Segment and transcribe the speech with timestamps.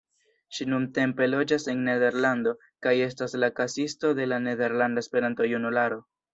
[0.57, 2.55] Ŝi nuntempe loĝas en Nederlando
[2.87, 6.05] kaj estas la kasisto de la Nederlanda Esperanto-Junularo.